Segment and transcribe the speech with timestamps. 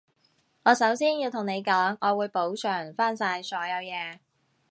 [0.63, 4.17] 我首先要同你講，我會補償返晒所有嘢